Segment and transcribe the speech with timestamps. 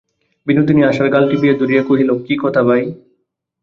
[0.47, 2.83] বিনোদিনী আশার গাল টিপিয়া ধরিয়া কহিল, কী কথা, ভাই।